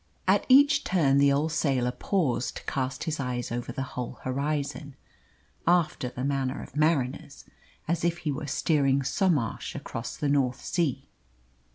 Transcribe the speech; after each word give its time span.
At 0.27 0.47
each 0.49 0.83
turn 0.83 1.19
the 1.19 1.31
old 1.31 1.51
sailor 1.51 1.91
paused 1.91 2.57
to 2.57 2.63
cast 2.63 3.03
his 3.03 3.19
eyes 3.19 3.51
over 3.51 3.71
the 3.71 3.83
whole 3.93 4.13
horizon, 4.23 4.95
after 5.67 6.09
the 6.09 6.23
manner 6.23 6.63
of 6.63 6.75
mariners, 6.75 7.45
as 7.87 8.03
if 8.03 8.17
he 8.17 8.31
were 8.31 8.47
steering 8.47 9.03
Somarsh 9.03 9.75
across 9.75 10.17
the 10.17 10.27
North 10.27 10.65
Sea. 10.65 11.07